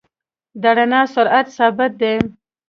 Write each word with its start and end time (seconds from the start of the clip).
د 0.61 0.63
رڼا 0.77 1.01
سرعت 1.13 1.47
ثابت 1.57 1.91
دی. 2.01 2.15